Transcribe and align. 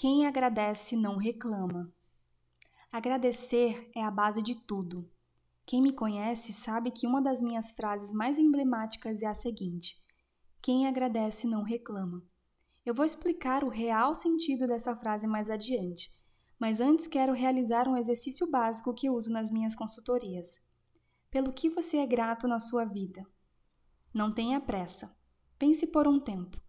Quem 0.00 0.28
agradece 0.28 0.94
não 0.94 1.16
reclama. 1.16 1.92
Agradecer 2.92 3.90
é 3.96 4.00
a 4.00 4.12
base 4.12 4.40
de 4.40 4.54
tudo. 4.54 5.10
Quem 5.66 5.82
me 5.82 5.92
conhece 5.92 6.52
sabe 6.52 6.92
que 6.92 7.04
uma 7.04 7.20
das 7.20 7.40
minhas 7.40 7.72
frases 7.72 8.12
mais 8.12 8.38
emblemáticas 8.38 9.24
é 9.24 9.26
a 9.26 9.34
seguinte: 9.34 10.00
Quem 10.62 10.86
agradece 10.86 11.48
não 11.48 11.64
reclama. 11.64 12.22
Eu 12.86 12.94
vou 12.94 13.04
explicar 13.04 13.64
o 13.64 13.68
real 13.68 14.14
sentido 14.14 14.68
dessa 14.68 14.94
frase 14.94 15.26
mais 15.26 15.50
adiante, 15.50 16.14
mas 16.60 16.80
antes 16.80 17.08
quero 17.08 17.32
realizar 17.32 17.88
um 17.88 17.96
exercício 17.96 18.48
básico 18.48 18.94
que 18.94 19.10
uso 19.10 19.32
nas 19.32 19.50
minhas 19.50 19.74
consultorias. 19.74 20.60
Pelo 21.28 21.52
que 21.52 21.68
você 21.68 21.96
é 21.96 22.06
grato 22.06 22.46
na 22.46 22.60
sua 22.60 22.84
vida? 22.84 23.26
Não 24.14 24.32
tenha 24.32 24.60
pressa. 24.60 25.12
Pense 25.58 25.88
por 25.88 26.06
um 26.06 26.20
tempo. 26.20 26.67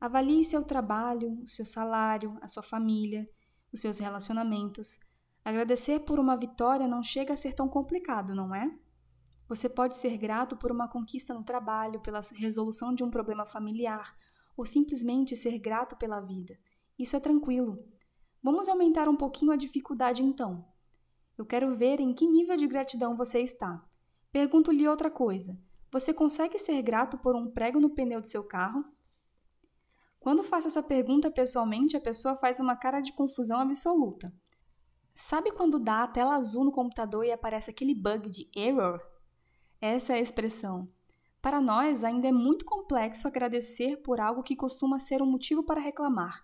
Avalie 0.00 0.44
seu 0.44 0.62
trabalho, 0.62 1.42
seu 1.46 1.64
salário, 1.64 2.36
a 2.40 2.48
sua 2.48 2.62
família, 2.62 3.28
os 3.72 3.80
seus 3.80 3.98
relacionamentos. 3.98 4.98
Agradecer 5.44 6.00
por 6.00 6.18
uma 6.18 6.36
vitória 6.36 6.88
não 6.88 7.02
chega 7.02 7.34
a 7.34 7.36
ser 7.36 7.54
tão 7.54 7.68
complicado, 7.68 8.34
não 8.34 8.54
é? 8.54 8.70
Você 9.48 9.68
pode 9.68 9.96
ser 9.96 10.16
grato 10.16 10.56
por 10.56 10.72
uma 10.72 10.88
conquista 10.88 11.34
no 11.34 11.44
trabalho, 11.44 12.00
pela 12.00 12.20
resolução 12.34 12.94
de 12.94 13.04
um 13.04 13.10
problema 13.10 13.44
familiar, 13.44 14.16
ou 14.56 14.64
simplesmente 14.64 15.36
ser 15.36 15.58
grato 15.58 15.96
pela 15.96 16.20
vida. 16.20 16.58
Isso 16.98 17.16
é 17.16 17.20
tranquilo. 17.20 17.84
Vamos 18.42 18.68
aumentar 18.68 19.08
um 19.08 19.16
pouquinho 19.16 19.52
a 19.52 19.56
dificuldade 19.56 20.22
então. 20.22 20.64
Eu 21.36 21.44
quero 21.44 21.74
ver 21.74 22.00
em 22.00 22.14
que 22.14 22.26
nível 22.26 22.56
de 22.56 22.66
gratidão 22.66 23.16
você 23.16 23.40
está. 23.40 23.84
Pergunto-lhe 24.30 24.86
outra 24.86 25.10
coisa. 25.10 25.58
Você 25.90 26.14
consegue 26.14 26.58
ser 26.58 26.80
grato 26.82 27.18
por 27.18 27.34
um 27.34 27.50
prego 27.50 27.80
no 27.80 27.90
pneu 27.90 28.20
do 28.20 28.26
seu 28.26 28.44
carro? 28.44 28.84
Quando 30.24 30.42
faço 30.42 30.68
essa 30.68 30.82
pergunta 30.82 31.30
pessoalmente, 31.30 31.98
a 31.98 32.00
pessoa 32.00 32.34
faz 32.34 32.58
uma 32.58 32.74
cara 32.74 33.02
de 33.02 33.12
confusão 33.12 33.60
absoluta. 33.60 34.32
Sabe 35.14 35.50
quando 35.50 35.78
dá 35.78 36.02
a 36.02 36.08
tela 36.08 36.36
azul 36.36 36.64
no 36.64 36.72
computador 36.72 37.26
e 37.26 37.30
aparece 37.30 37.70
aquele 37.70 37.94
bug 37.94 38.30
de 38.30 38.48
error? 38.56 39.02
Essa 39.82 40.14
é 40.14 40.16
a 40.16 40.22
expressão. 40.22 40.88
Para 41.42 41.60
nós, 41.60 42.04
ainda 42.04 42.26
é 42.26 42.32
muito 42.32 42.64
complexo 42.64 43.28
agradecer 43.28 43.98
por 43.98 44.18
algo 44.18 44.42
que 44.42 44.56
costuma 44.56 44.98
ser 44.98 45.20
um 45.20 45.30
motivo 45.30 45.62
para 45.62 45.78
reclamar. 45.78 46.42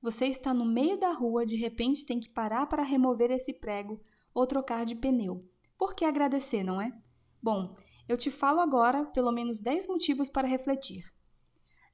Você 0.00 0.26
está 0.26 0.54
no 0.54 0.64
meio 0.64 0.96
da 0.96 1.10
rua, 1.10 1.44
de 1.44 1.56
repente 1.56 2.06
tem 2.06 2.20
que 2.20 2.28
parar 2.30 2.66
para 2.68 2.84
remover 2.84 3.32
esse 3.32 3.52
prego 3.52 4.00
ou 4.32 4.46
trocar 4.46 4.86
de 4.86 4.94
pneu. 4.94 5.44
Por 5.76 5.96
que 5.96 6.04
agradecer, 6.04 6.62
não 6.62 6.80
é? 6.80 6.96
Bom, 7.42 7.76
eu 8.08 8.16
te 8.16 8.30
falo 8.30 8.60
agora 8.60 9.04
pelo 9.06 9.32
menos 9.32 9.60
10 9.60 9.88
motivos 9.88 10.28
para 10.28 10.46
refletir 10.46 11.15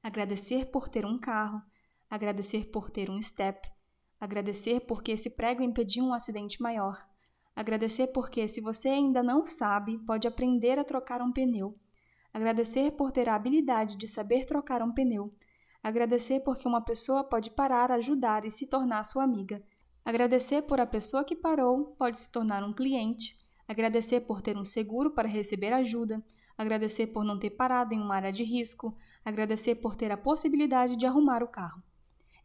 agradecer 0.03 0.65
por 0.65 0.89
ter 0.89 1.05
um 1.05 1.17
carro, 1.17 1.61
agradecer 2.09 2.65
por 2.65 2.91
ter 2.91 3.09
um 3.09 3.21
step, 3.21 3.71
agradecer 4.19 4.81
porque 4.81 5.13
esse 5.13 5.29
prego 5.29 5.63
impediu 5.63 6.03
um 6.03 6.13
acidente 6.13 6.61
maior, 6.61 7.07
agradecer 7.55 8.07
porque, 8.07 8.45
se 8.49 8.59
você 8.59 8.89
ainda 8.89 9.23
não 9.23 9.45
sabe, 9.45 9.97
pode 9.99 10.27
aprender 10.27 10.77
a 10.77 10.83
trocar 10.83 11.21
um 11.21 11.31
pneu, 11.31 11.79
agradecer 12.33 12.91
por 12.91 13.13
ter 13.13 13.29
a 13.29 13.35
habilidade 13.35 13.95
de 13.95 14.05
saber 14.05 14.45
trocar 14.45 14.81
um 14.81 14.93
pneu, 14.93 15.33
agradecer 15.81 16.41
porque 16.41 16.67
uma 16.67 16.81
pessoa 16.81 17.23
pode 17.23 17.49
parar, 17.49 17.89
ajudar 17.89 18.45
e 18.45 18.51
se 18.51 18.67
tornar 18.67 19.03
sua 19.03 19.23
amiga, 19.23 19.63
agradecer 20.03 20.63
por 20.63 20.81
a 20.81 20.85
pessoa 20.85 21.23
que 21.23 21.35
parou 21.35 21.95
pode 21.97 22.17
se 22.17 22.29
tornar 22.29 22.61
um 22.61 22.73
cliente, 22.73 23.39
agradecer 23.65 24.21
por 24.21 24.41
ter 24.41 24.57
um 24.57 24.65
seguro 24.65 25.11
para 25.11 25.29
receber 25.29 25.71
ajuda, 25.71 26.21
agradecer 26.57 27.07
por 27.07 27.23
não 27.23 27.37
ter 27.37 27.51
parado 27.51 27.93
em 27.93 27.99
uma 27.99 28.15
área 28.15 28.31
de 28.31 28.43
risco, 28.43 28.97
agradecer 29.23 29.75
por 29.75 29.95
ter 29.95 30.11
a 30.11 30.17
possibilidade 30.17 30.95
de 30.95 31.05
arrumar 31.05 31.43
o 31.43 31.47
carro. 31.47 31.81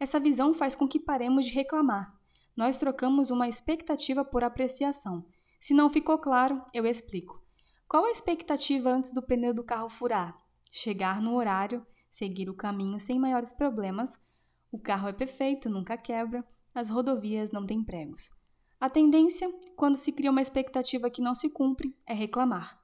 Essa 0.00 0.20
visão 0.20 0.54
faz 0.54 0.76
com 0.76 0.86
que 0.86 1.00
paremos 1.00 1.46
de 1.46 1.52
reclamar. 1.52 2.16
Nós 2.56 2.78
trocamos 2.78 3.30
uma 3.30 3.48
expectativa 3.48 4.24
por 4.24 4.44
apreciação. 4.44 5.24
Se 5.60 5.74
não 5.74 5.90
ficou 5.90 6.18
claro, 6.18 6.62
eu 6.72 6.86
explico. 6.86 7.42
Qual 7.88 8.04
a 8.04 8.10
expectativa 8.10 8.90
antes 8.90 9.12
do 9.12 9.22
pneu 9.22 9.52
do 9.52 9.64
carro 9.64 9.88
furar? 9.88 10.36
Chegar 10.70 11.20
no 11.20 11.34
horário, 11.36 11.84
seguir 12.10 12.48
o 12.48 12.54
caminho 12.54 13.00
sem 13.00 13.18
maiores 13.18 13.52
problemas. 13.52 14.18
O 14.70 14.78
carro 14.78 15.08
é 15.08 15.12
perfeito, 15.12 15.68
nunca 15.70 15.96
quebra, 15.96 16.44
as 16.74 16.90
rodovias 16.90 17.50
não 17.50 17.66
têm 17.66 17.82
pregos. 17.82 18.30
A 18.80 18.88
tendência, 18.88 19.52
quando 19.74 19.96
se 19.96 20.12
cria 20.12 20.30
uma 20.30 20.42
expectativa 20.42 21.10
que 21.10 21.22
não 21.22 21.34
se 21.34 21.50
cumpre, 21.50 21.96
é 22.06 22.14
reclamar. 22.14 22.78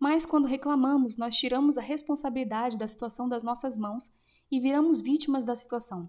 Mas 0.00 0.24
quando 0.24 0.46
reclamamos, 0.46 1.18
nós 1.18 1.36
tiramos 1.36 1.76
a 1.76 1.82
responsabilidade 1.82 2.78
da 2.78 2.88
situação 2.88 3.28
das 3.28 3.44
nossas 3.44 3.76
mãos 3.76 4.10
e 4.50 4.58
viramos 4.58 4.98
vítimas 4.98 5.44
da 5.44 5.54
situação. 5.54 6.08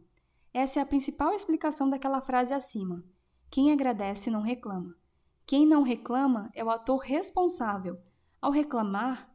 Essa 0.53 0.79
é 0.79 0.81
a 0.81 0.85
principal 0.85 1.33
explicação 1.33 1.89
daquela 1.89 2.21
frase 2.21 2.53
acima. 2.53 3.03
Quem 3.49 3.69
agradece 3.69 4.31
não 4.31 4.41
reclama. 4.41 4.95
Quem 5.45 5.67
não 5.67 5.81
reclama 5.81 6.49
é 6.55 6.63
o 6.63 6.69
ator 6.69 6.99
responsável. 6.99 7.99
Ao 8.41 8.49
reclamar, 8.49 9.29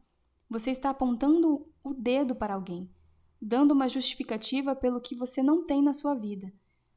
você 0.49 0.71
está 0.71 0.89
apontando 0.89 1.63
o 1.83 1.93
dedo 1.93 2.35
para 2.35 2.55
alguém, 2.55 2.89
dando 3.39 3.73
uma 3.73 3.87
justificativa 3.87 4.75
pelo 4.75 4.99
que 4.99 5.15
você 5.15 5.43
não 5.43 5.63
tem 5.63 5.83
na 5.83 5.93
sua 5.93 6.15
vida. 6.15 6.51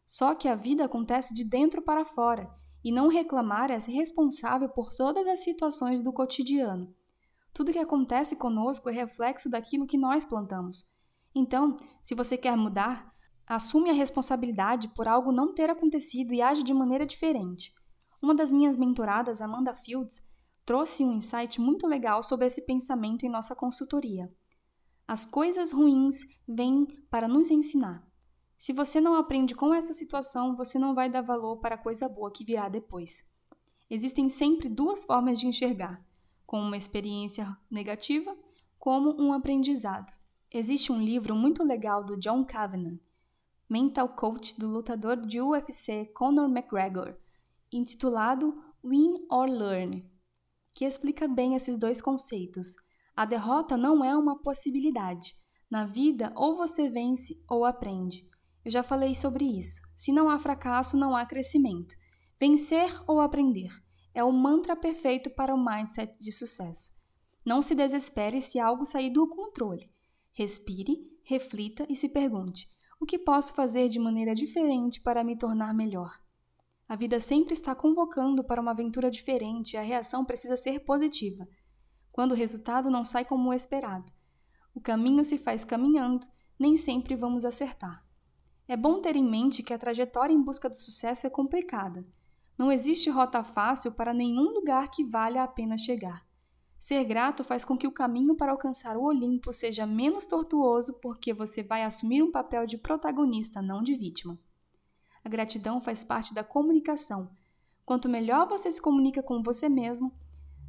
Só 0.06 0.34
que 0.34 0.48
a 0.48 0.54
vida 0.54 0.87
acontece 0.87 1.34
de 1.34 1.44
dentro 1.44 1.82
para 1.82 2.06
fora, 2.06 2.50
e 2.82 2.91
não 2.91 3.09
reclamar 3.09 3.71
é 3.71 3.78
ser 3.78 3.92
responsável 3.92 4.71
por 4.71 4.94
todas 4.97 5.27
as 5.27 5.44
situações 5.44 6.03
do 6.03 6.10
cotidiano. 6.10 6.94
Tudo 7.52 7.72
que 7.72 7.78
acontece 7.78 8.36
conosco 8.36 8.88
é 8.88 8.92
reflexo 8.92 9.50
daquilo 9.50 9.86
que 9.86 9.98
nós 9.98 10.24
plantamos. 10.24 10.84
Então, 11.34 11.74
se 12.00 12.14
você 12.14 12.36
quer 12.36 12.56
mudar, 12.56 13.12
assume 13.46 13.90
a 13.90 13.94
responsabilidade 13.94 14.88
por 14.88 15.08
algo 15.08 15.32
não 15.32 15.54
ter 15.54 15.68
acontecido 15.68 16.32
e 16.32 16.40
age 16.40 16.62
de 16.62 16.72
maneira 16.72 17.04
diferente. 17.04 17.72
Uma 18.22 18.34
das 18.34 18.52
minhas 18.52 18.76
mentoradas, 18.76 19.40
Amanda 19.40 19.74
Fields, 19.74 20.22
trouxe 20.64 21.04
um 21.04 21.12
insight 21.12 21.60
muito 21.60 21.86
legal 21.86 22.22
sobre 22.22 22.46
esse 22.46 22.64
pensamento 22.64 23.24
em 23.24 23.28
nossa 23.28 23.56
consultoria. 23.56 24.30
As 25.06 25.24
coisas 25.24 25.72
ruins 25.72 26.20
vêm 26.46 26.86
para 27.10 27.26
nos 27.26 27.50
ensinar. 27.50 28.06
Se 28.56 28.72
você 28.72 29.00
não 29.00 29.14
aprende 29.14 29.54
com 29.54 29.74
essa 29.74 29.92
situação, 29.92 30.54
você 30.54 30.78
não 30.78 30.94
vai 30.94 31.10
dar 31.10 31.22
valor 31.22 31.56
para 31.56 31.74
a 31.74 31.78
coisa 31.78 32.08
boa 32.08 32.30
que 32.30 32.44
virá 32.44 32.68
depois. 32.68 33.24
Existem 33.88 34.28
sempre 34.28 34.68
duas 34.68 35.02
formas 35.02 35.38
de 35.38 35.48
enxergar 35.48 36.04
como 36.50 36.66
uma 36.66 36.76
experiência 36.76 37.56
negativa, 37.70 38.36
como 38.76 39.14
um 39.22 39.32
aprendizado. 39.32 40.12
Existe 40.50 40.90
um 40.90 41.00
livro 41.00 41.36
muito 41.36 41.62
legal 41.62 42.04
do 42.04 42.16
John 42.16 42.44
Kavanagh, 42.44 42.98
mental 43.68 44.08
coach 44.08 44.58
do 44.58 44.66
lutador 44.66 45.24
de 45.24 45.40
UFC 45.40 46.06
Conor 46.06 46.50
McGregor, 46.50 47.16
intitulado 47.70 48.60
Win 48.84 49.28
or 49.30 49.48
Learn, 49.48 50.04
que 50.74 50.84
explica 50.84 51.28
bem 51.28 51.54
esses 51.54 51.78
dois 51.78 52.02
conceitos. 52.02 52.74
A 53.14 53.24
derrota 53.24 53.76
não 53.76 54.04
é 54.04 54.16
uma 54.16 54.36
possibilidade. 54.42 55.36
Na 55.70 55.84
vida, 55.84 56.32
ou 56.34 56.56
você 56.56 56.90
vence 56.90 57.40
ou 57.48 57.64
aprende. 57.64 58.28
Eu 58.64 58.72
já 58.72 58.82
falei 58.82 59.14
sobre 59.14 59.44
isso. 59.44 59.80
Se 59.94 60.10
não 60.10 60.28
há 60.28 60.36
fracasso, 60.36 60.96
não 60.96 61.14
há 61.14 61.24
crescimento. 61.24 61.94
Vencer 62.40 62.90
ou 63.06 63.20
aprender 63.20 63.70
é 64.15 64.25
o 64.25 64.32
mantra 64.32 64.75
perfeito 64.75 65.31
para 65.31 65.54
o 65.54 65.65
mindset 65.65 66.16
de 66.19 66.32
sucesso. 66.32 66.93
Não 67.44 67.62
se 67.62 67.75
desespere 67.75 68.43
se 68.43 68.59
algo 68.59 68.84
sair 68.84 69.10
do 69.10 69.28
controle. 69.28 69.91
Respire, 70.32 70.98
reflita 71.22 71.87
e 71.88 71.97
se 71.97 72.09
pergunte: 72.09 72.69
o 73.00 73.06
que 73.06 73.19
posso 73.19 73.54
fazer 73.54 73.88
de 73.88 73.98
maneira 73.98 74.34
diferente 74.34 75.00
para 75.00 75.25
me 75.25 75.37
tornar 75.37 75.75
melhor? 75.75 76.12
A 76.88 76.97
vida 76.97 77.21
sempre 77.21 77.54
está 77.54 77.75
convocando 77.75 78.43
para 78.43 78.60
uma 78.60 78.72
aventura 78.72 79.10
diferente 79.10 79.75
e 79.75 79.76
a 79.76 79.82
reação 79.82 80.25
precisa 80.25 80.56
ser 80.56 80.81
positiva. 80.81 81.47
Quando 82.10 82.32
o 82.32 82.37
resultado 82.37 82.91
não 82.91 83.04
sai 83.04 83.25
como 83.25 83.54
esperado, 83.54 84.12
o 84.75 84.81
caminho 84.81 85.25
se 85.25 85.38
faz 85.38 85.65
caminhando, 85.65 86.27
nem 86.59 86.77
sempre 86.77 87.15
vamos 87.15 87.44
acertar. 87.44 88.04
É 88.66 88.77
bom 88.77 89.00
ter 89.00 89.16
em 89.16 89.25
mente 89.25 89.62
que 89.62 89.72
a 89.72 89.78
trajetória 89.78 90.34
em 90.34 90.42
busca 90.42 90.69
do 90.69 90.77
sucesso 90.77 91.27
é 91.27 91.30
complicada 91.30 92.04
não 92.60 92.71
existe 92.71 93.09
rota 93.09 93.42
fácil 93.42 93.91
para 93.91 94.12
nenhum 94.12 94.51
lugar 94.51 94.91
que 94.91 95.03
valha 95.03 95.42
a 95.42 95.48
pena 95.48 95.78
chegar. 95.78 96.27
Ser 96.78 97.03
grato 97.04 97.42
faz 97.42 97.65
com 97.65 97.74
que 97.74 97.86
o 97.86 97.91
caminho 97.91 98.36
para 98.36 98.53
alcançar 98.53 98.98
o 98.98 99.04
Olimpo 99.04 99.51
seja 99.51 99.86
menos 99.86 100.27
tortuoso 100.27 100.92
porque 101.01 101.33
você 101.33 101.62
vai 101.62 101.84
assumir 101.84 102.22
um 102.22 102.30
papel 102.30 102.66
de 102.66 102.77
protagonista, 102.77 103.62
não 103.62 103.83
de 103.83 103.95
vítima. 103.95 104.39
A 105.24 105.28
gratidão 105.30 105.80
faz 105.80 106.04
parte 106.04 106.34
da 106.34 106.45
comunicação. 106.45 107.30
Quanto 107.83 108.10
melhor 108.10 108.47
você 108.47 108.71
se 108.71 108.83
comunica 108.83 109.22
com 109.22 109.42
você 109.42 109.66
mesmo, 109.66 110.13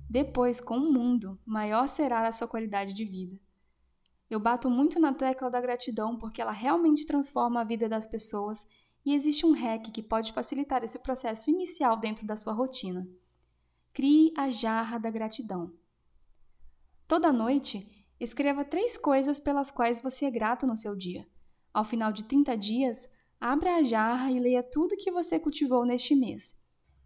depois 0.09 0.61
com 0.61 0.77
o 0.77 0.93
mundo, 0.93 1.37
maior 1.45 1.89
será 1.89 2.25
a 2.25 2.31
sua 2.31 2.47
qualidade 2.47 2.93
de 2.93 3.03
vida. 3.03 3.37
Eu 4.29 4.39
bato 4.39 4.69
muito 4.69 4.97
na 4.97 5.13
tecla 5.13 5.51
da 5.51 5.59
gratidão 5.59 6.17
porque 6.17 6.41
ela 6.41 6.53
realmente 6.53 7.05
transforma 7.05 7.59
a 7.59 7.65
vida 7.65 7.89
das 7.89 8.07
pessoas 8.07 8.65
e 9.05 9.13
existe 9.13 9.45
um 9.45 9.53
hack 9.53 9.91
que 9.91 10.03
pode 10.03 10.33
facilitar 10.33 10.83
esse 10.83 10.99
processo 10.99 11.49
inicial 11.49 11.97
dentro 11.97 12.25
da 12.25 12.35
sua 12.35 12.53
rotina. 12.53 13.07
Crie 13.93 14.33
a 14.37 14.49
jarra 14.49 14.97
da 14.97 15.09
gratidão. 15.09 15.73
Toda 17.07 17.33
noite, 17.33 18.05
escreva 18.19 18.63
três 18.63 18.97
coisas 18.97 19.39
pelas 19.39 19.71
quais 19.71 20.01
você 20.01 20.25
é 20.25 20.31
grato 20.31 20.65
no 20.65 20.77
seu 20.77 20.95
dia. 20.95 21.27
Ao 21.73 21.83
final 21.83 22.11
de 22.11 22.23
30 22.23 22.55
dias, 22.55 23.09
Abra 23.41 23.77
a 23.77 23.83
jarra 23.83 24.29
e 24.29 24.39
leia 24.39 24.61
tudo 24.61 24.95
que 24.95 25.11
você 25.11 25.39
cultivou 25.39 25.83
neste 25.83 26.13
mês. 26.13 26.55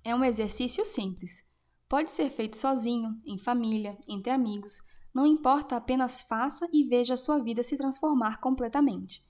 É 0.04 0.14
um 0.14 0.22
exercício 0.22 0.86
simples. 0.86 1.42
Pode 1.88 2.12
ser 2.12 2.30
feito 2.30 2.58
sozinho, 2.58 3.18
em 3.26 3.38
família, 3.38 3.98
entre 4.06 4.34
amigos, 4.34 4.82
não 5.14 5.26
importa, 5.26 5.78
apenas 5.78 6.20
faça 6.20 6.68
e 6.74 6.84
veja 6.84 7.14
a 7.14 7.18
sua 7.18 7.40
vida 7.40 7.64
se 7.64 7.78
transformar 7.78 8.42
completamente. 8.42 9.26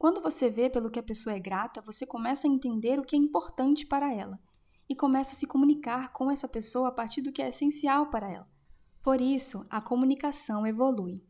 Quando 0.00 0.22
você 0.22 0.48
vê 0.48 0.70
pelo 0.70 0.90
que 0.90 0.98
a 0.98 1.02
pessoa 1.02 1.36
é 1.36 1.38
grata, 1.38 1.82
você 1.82 2.06
começa 2.06 2.48
a 2.48 2.50
entender 2.50 2.98
o 2.98 3.04
que 3.04 3.14
é 3.14 3.18
importante 3.18 3.84
para 3.84 4.10
ela 4.10 4.40
e 4.88 4.96
começa 4.96 5.32
a 5.32 5.34
se 5.34 5.46
comunicar 5.46 6.10
com 6.10 6.30
essa 6.30 6.48
pessoa 6.48 6.88
a 6.88 6.90
partir 6.90 7.20
do 7.20 7.30
que 7.30 7.42
é 7.42 7.50
essencial 7.50 8.08
para 8.08 8.32
ela. 8.32 8.48
Por 9.02 9.20
isso, 9.20 9.62
a 9.68 9.78
comunicação 9.78 10.66
evolui. 10.66 11.22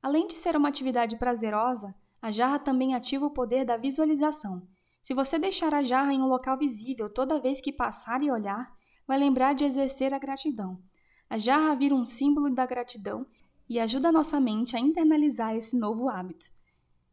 Além 0.00 0.28
de 0.28 0.36
ser 0.36 0.54
uma 0.54 0.68
atividade 0.68 1.16
prazerosa, 1.16 1.92
a 2.22 2.30
jarra 2.30 2.60
também 2.60 2.94
ativa 2.94 3.26
o 3.26 3.32
poder 3.32 3.64
da 3.64 3.76
visualização. 3.76 4.62
Se 5.02 5.12
você 5.12 5.36
deixar 5.36 5.74
a 5.74 5.82
jarra 5.82 6.14
em 6.14 6.22
um 6.22 6.28
local 6.28 6.56
visível 6.56 7.12
toda 7.12 7.40
vez 7.40 7.60
que 7.60 7.72
passar 7.72 8.22
e 8.22 8.30
olhar, 8.30 8.72
vai 9.08 9.18
lembrar 9.18 9.54
de 9.54 9.64
exercer 9.64 10.14
a 10.14 10.20
gratidão. 10.20 10.80
A 11.28 11.36
jarra 11.36 11.74
vira 11.74 11.96
um 11.96 12.04
símbolo 12.04 12.48
da 12.48 12.64
gratidão 12.64 13.26
e 13.68 13.80
ajuda 13.80 14.10
a 14.10 14.12
nossa 14.12 14.38
mente 14.38 14.76
a 14.76 14.78
internalizar 14.78 15.56
esse 15.56 15.76
novo 15.76 16.08
hábito. 16.08 16.56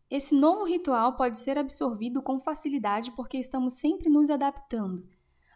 Esse 0.09 0.35
novo 0.35 0.63
ritual 0.65 1.15
pode 1.15 1.37
ser 1.39 1.57
absorvido 1.57 2.21
com 2.21 2.39
facilidade 2.39 3.11
porque 3.11 3.37
estamos 3.37 3.73
sempre 3.73 4.09
nos 4.09 4.29
adaptando. 4.29 5.07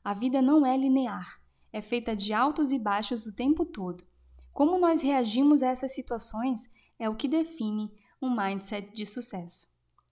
A 0.03 0.13
vida 0.13 0.41
não 0.41 0.65
é 0.65 0.75
linear, 0.75 1.39
é 1.71 1.81
feita 1.81 2.15
de 2.15 2.33
altos 2.33 2.71
e 2.71 2.79
baixos 2.79 3.27
o 3.27 3.35
tempo 3.35 3.63
todo. 3.63 4.03
Como 4.51 4.79
nós 4.79 5.01
reagimos 5.01 5.61
a 5.61 5.67
essas 5.67 5.93
situações 5.93 6.69
é 6.97 7.07
o 7.07 7.15
que 7.15 7.27
define 7.27 7.93
um 8.21 8.35
mindset 8.35 8.91
de 8.93 9.05
sucesso. 9.05 9.67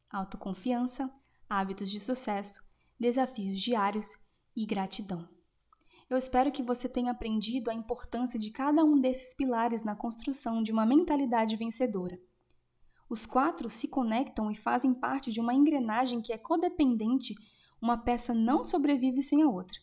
Autoconfiança, 0.09 1.11
hábitos 1.49 1.89
de 1.89 1.99
sucesso, 1.99 2.63
desafios 2.99 3.59
diários 3.59 4.17
e 4.55 4.65
gratidão. 4.65 5.27
Eu 6.09 6.17
espero 6.17 6.51
que 6.51 6.63
você 6.63 6.87
tenha 6.87 7.11
aprendido 7.11 7.69
a 7.69 7.73
importância 7.73 8.39
de 8.39 8.49
cada 8.49 8.83
um 8.85 8.99
desses 9.01 9.33
pilares 9.33 9.83
na 9.83 9.95
construção 9.95 10.63
de 10.63 10.71
uma 10.71 10.85
mentalidade 10.85 11.57
vencedora. 11.57 12.17
Os 13.09 13.25
quatro 13.25 13.69
se 13.69 13.87
conectam 13.87 14.51
e 14.51 14.55
fazem 14.55 14.93
parte 14.93 15.31
de 15.31 15.39
uma 15.39 15.53
engrenagem 15.53 16.21
que 16.21 16.33
é 16.33 16.37
codependente, 16.37 17.33
uma 17.81 17.97
peça 17.97 18.33
não 18.33 18.65
sobrevive 18.65 19.21
sem 19.21 19.41
a 19.41 19.47
outra. 19.47 19.79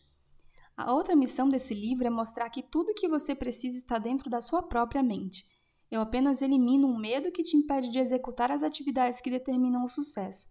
A 0.77 0.93
outra 0.93 1.15
missão 1.15 1.47
desse 1.47 1.73
livro 1.73 2.05
é 2.05 2.09
mostrar 2.09 2.49
que 2.49 2.61
tudo 2.61 2.93
que 2.93 3.07
você 3.07 3.33
precisa 3.33 3.77
está 3.77 3.97
dentro 3.97 4.29
da 4.29 4.41
sua 4.41 4.61
própria 4.61 5.01
mente. 5.01 5.47
Eu 5.89 6.01
apenas 6.01 6.41
elimino 6.41 6.87
um 6.87 6.97
medo 6.97 7.31
que 7.31 7.43
te 7.43 7.55
impede 7.55 7.89
de 7.89 7.99
executar 7.99 8.51
as 8.51 8.61
atividades 8.61 9.21
que 9.21 9.31
determinam 9.31 9.83
o 9.83 9.89
sucesso. 9.89 10.47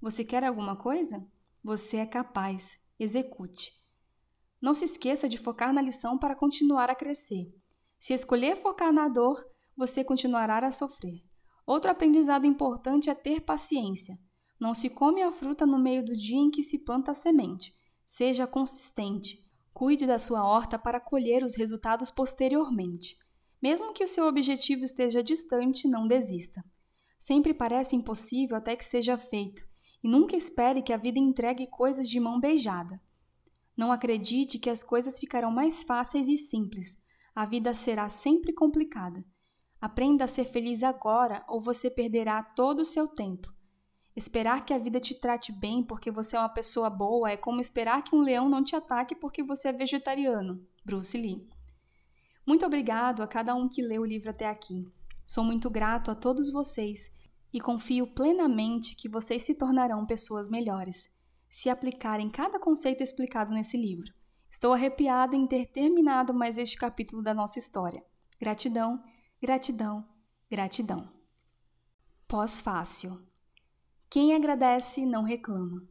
Você 0.00 0.24
quer 0.24 0.44
alguma 0.44 0.76
coisa? 0.76 1.26
Você 1.62 1.96
é 1.96 2.06
capaz. 2.06 2.78
Execute. 2.98 3.72
Não 4.60 4.74
se 4.74 4.84
esqueça 4.84 5.28
de 5.28 5.38
focar 5.38 5.72
na 5.72 5.80
lição 5.80 6.18
para 6.18 6.36
continuar 6.36 6.90
a 6.90 6.94
crescer. 6.94 7.52
Se 7.98 8.12
escolher 8.12 8.56
focar 8.56 8.92
na 8.92 9.08
dor, 9.08 9.42
você 9.74 10.04
continuará 10.04 10.58
a 10.58 10.70
sofrer. 10.70 11.22
Outro 11.66 11.90
aprendizado 11.90 12.46
importante 12.46 13.08
é 13.08 13.14
ter 13.14 13.40
paciência. 13.40 14.18
Não 14.60 14.74
se 14.74 14.90
come 14.90 15.22
a 15.22 15.32
fruta 15.32 15.66
no 15.66 15.78
meio 15.78 16.04
do 16.04 16.14
dia 16.14 16.38
em 16.38 16.50
que 16.50 16.62
se 16.62 16.78
planta 16.78 17.10
a 17.10 17.14
semente. 17.14 17.74
Seja 18.06 18.46
consistente. 18.46 19.42
Cuide 19.72 20.06
da 20.06 20.18
sua 20.18 20.46
horta 20.46 20.78
para 20.78 21.00
colher 21.00 21.42
os 21.42 21.54
resultados 21.54 22.10
posteriormente. 22.10 23.18
Mesmo 23.62 23.92
que 23.92 24.04
o 24.04 24.08
seu 24.08 24.26
objetivo 24.26 24.84
esteja 24.84 25.22
distante, 25.22 25.88
não 25.88 26.06
desista. 26.06 26.62
Sempre 27.18 27.54
parece 27.54 27.96
impossível 27.96 28.56
até 28.56 28.76
que 28.76 28.84
seja 28.84 29.16
feito, 29.16 29.66
e 30.02 30.08
nunca 30.08 30.36
espere 30.36 30.82
que 30.82 30.92
a 30.92 30.98
vida 30.98 31.18
entregue 31.18 31.66
coisas 31.66 32.08
de 32.08 32.20
mão 32.20 32.38
beijada. 32.38 33.00
Não 33.74 33.90
acredite 33.90 34.58
que 34.58 34.68
as 34.68 34.84
coisas 34.84 35.18
ficarão 35.18 35.50
mais 35.50 35.82
fáceis 35.82 36.28
e 36.28 36.36
simples. 36.36 36.98
A 37.34 37.46
vida 37.46 37.72
será 37.72 38.08
sempre 38.08 38.52
complicada. 38.52 39.24
Aprenda 39.84 40.24
a 40.24 40.26
ser 40.26 40.44
feliz 40.44 40.82
agora 40.82 41.44
ou 41.46 41.60
você 41.60 41.90
perderá 41.90 42.42
todo 42.42 42.80
o 42.80 42.84
seu 42.86 43.06
tempo. 43.06 43.52
Esperar 44.16 44.64
que 44.64 44.72
a 44.72 44.78
vida 44.78 44.98
te 44.98 45.14
trate 45.14 45.52
bem 45.52 45.82
porque 45.82 46.10
você 46.10 46.36
é 46.36 46.38
uma 46.38 46.48
pessoa 46.48 46.88
boa 46.88 47.30
é 47.30 47.36
como 47.36 47.60
esperar 47.60 48.02
que 48.02 48.16
um 48.16 48.22
leão 48.22 48.48
não 48.48 48.64
te 48.64 48.74
ataque 48.74 49.14
porque 49.14 49.42
você 49.42 49.68
é 49.68 49.72
vegetariano. 49.74 50.66
Bruce 50.82 51.18
Lee. 51.18 51.46
Muito 52.46 52.64
obrigado 52.64 53.22
a 53.22 53.26
cada 53.26 53.54
um 53.54 53.68
que 53.68 53.82
leu 53.82 54.00
o 54.00 54.06
livro 54.06 54.30
até 54.30 54.48
aqui. 54.48 54.90
Sou 55.26 55.44
muito 55.44 55.68
grato 55.68 56.10
a 56.10 56.14
todos 56.14 56.50
vocês 56.50 57.12
e 57.52 57.60
confio 57.60 58.06
plenamente 58.06 58.96
que 58.96 59.06
vocês 59.06 59.42
se 59.42 59.54
tornarão 59.54 60.06
pessoas 60.06 60.48
melhores 60.48 61.12
se 61.46 61.68
aplicarem 61.68 62.30
cada 62.30 62.58
conceito 62.58 63.02
explicado 63.02 63.52
nesse 63.52 63.76
livro. 63.76 64.10
Estou 64.48 64.72
arrepiada 64.72 65.36
em 65.36 65.46
ter 65.46 65.66
terminado 65.66 66.32
mais 66.32 66.56
este 66.56 66.78
capítulo 66.78 67.22
da 67.22 67.34
nossa 67.34 67.58
história. 67.58 68.02
Gratidão, 68.40 68.98
gratidão, 69.44 70.02
gratidão. 70.50 71.06
Pós-fácil. 72.26 73.20
Quem 74.08 74.34
agradece 74.34 75.04
não 75.04 75.22
reclama. 75.22 75.86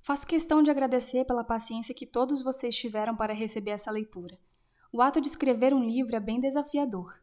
Faço 0.00 0.26
questão 0.26 0.64
de 0.64 0.68
agradecer 0.68 1.24
pela 1.24 1.44
paciência 1.44 1.94
que 1.94 2.04
todos 2.04 2.42
vocês 2.42 2.74
tiveram 2.74 3.14
para 3.14 3.32
receber 3.32 3.70
essa 3.70 3.88
leitura. 3.88 4.36
O 4.92 5.00
ato 5.00 5.20
de 5.20 5.28
escrever 5.28 5.72
um 5.72 5.84
livro 5.84 6.16
é 6.16 6.18
bem 6.18 6.40
desafiador. 6.40 7.16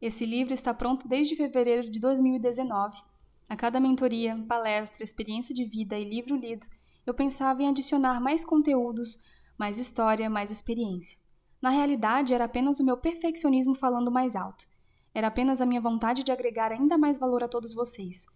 Esse 0.00 0.24
livro 0.24 0.54
está 0.54 0.72
pronto 0.72 1.08
desde 1.08 1.34
fevereiro 1.34 1.90
de 1.90 1.98
2019. 1.98 3.02
A 3.48 3.56
cada 3.56 3.80
mentoria, 3.80 4.38
palestra, 4.46 5.02
experiência 5.02 5.52
de 5.52 5.64
vida 5.64 5.98
e 5.98 6.08
livro 6.08 6.36
lido, 6.36 6.68
eu 7.04 7.12
pensava 7.12 7.60
em 7.60 7.68
adicionar 7.68 8.20
mais 8.20 8.44
conteúdos, 8.44 9.18
mais 9.58 9.78
história, 9.78 10.30
mais 10.30 10.52
experiência. 10.52 11.18
Na 11.60 11.70
realidade, 11.70 12.32
era 12.32 12.44
apenas 12.44 12.78
o 12.78 12.84
meu 12.84 12.96
perfeccionismo 12.96 13.74
falando 13.74 14.12
mais 14.12 14.36
alto. 14.36 14.70
Era 15.14 15.28
apenas 15.28 15.60
a 15.60 15.66
minha 15.66 15.80
vontade 15.80 16.22
de 16.22 16.32
agregar 16.32 16.72
ainda 16.72 16.96
mais 16.96 17.18
valor 17.18 17.42
a 17.42 17.48
todos 17.48 17.74
vocês. 17.74 18.26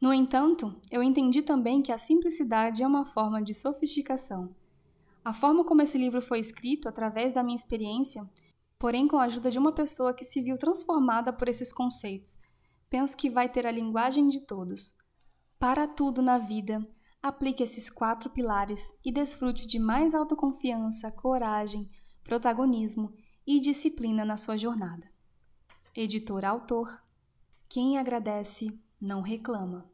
No 0.00 0.12
entanto, 0.12 0.74
eu 0.90 1.02
entendi 1.02 1.42
também 1.42 1.82
que 1.82 1.92
a 1.92 1.98
simplicidade 1.98 2.82
é 2.82 2.86
uma 2.86 3.04
forma 3.04 3.42
de 3.42 3.54
sofisticação. 3.54 4.54
A 5.24 5.32
forma 5.32 5.64
como 5.64 5.82
esse 5.82 5.96
livro 5.96 6.20
foi 6.20 6.38
escrito, 6.38 6.88
através 6.88 7.32
da 7.32 7.42
minha 7.42 7.56
experiência, 7.56 8.28
porém 8.78 9.08
com 9.08 9.18
a 9.18 9.24
ajuda 9.24 9.50
de 9.50 9.58
uma 9.58 9.72
pessoa 9.72 10.12
que 10.12 10.24
se 10.24 10.42
viu 10.42 10.56
transformada 10.58 11.32
por 11.32 11.48
esses 11.48 11.72
conceitos, 11.72 12.36
penso 12.90 13.16
que 13.16 13.30
vai 13.30 13.48
ter 13.48 13.66
a 13.66 13.70
linguagem 13.70 14.28
de 14.28 14.40
todos. 14.40 14.92
Para 15.58 15.88
tudo 15.88 16.20
na 16.20 16.38
vida, 16.38 16.86
Aplique 17.26 17.60
esses 17.60 17.90
quatro 17.90 18.30
pilares 18.30 18.94
e 19.04 19.10
desfrute 19.10 19.66
de 19.66 19.80
mais 19.80 20.14
autoconfiança, 20.14 21.10
coragem, 21.10 21.90
protagonismo 22.22 23.12
e 23.44 23.58
disciplina 23.58 24.24
na 24.24 24.36
sua 24.36 24.56
jornada. 24.56 25.10
Editor-autor: 25.98 27.02
Quem 27.70 27.96
agradece 27.96 28.68
não 29.00 29.22
reclama. 29.22 29.90